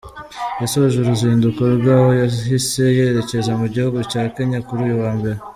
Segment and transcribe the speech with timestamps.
[0.61, 5.37] Yasoje uruzinduko rwe aho yahise yerekeza mu gihugu cya Kenya kuri uyu wa mbere.